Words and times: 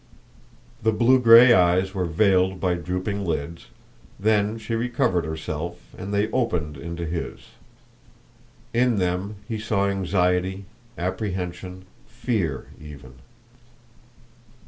The 0.81 0.91
blue 0.91 1.19
gray 1.19 1.53
eyes 1.53 1.93
were 1.93 2.05
veiled 2.05 2.59
by 2.59 2.73
drooping 2.73 3.23
lids, 3.23 3.67
then 4.19 4.57
she 4.57 4.73
recovered 4.73 5.25
herself 5.25 5.77
and 5.95 6.11
they 6.11 6.27
opened 6.31 6.75
into 6.75 7.05
his. 7.05 7.49
In 8.73 8.95
them 8.95 9.35
he 9.47 9.59
saw 9.59 9.85
anxiety, 9.87 10.65
apprehension, 10.97 11.85
fear 12.07 12.65
even. 12.81 13.13